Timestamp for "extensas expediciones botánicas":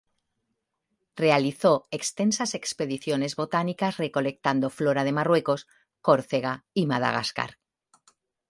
1.91-3.97